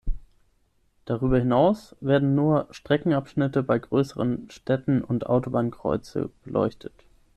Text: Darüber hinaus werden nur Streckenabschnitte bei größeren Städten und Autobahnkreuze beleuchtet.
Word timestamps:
Darüber 1.05 1.37
hinaus 1.37 1.95
werden 2.01 2.33
nur 2.33 2.67
Streckenabschnitte 2.71 3.61
bei 3.61 3.77
größeren 3.77 4.49
Städten 4.49 5.03
und 5.03 5.27
Autobahnkreuze 5.27 6.31
beleuchtet. 6.43 7.05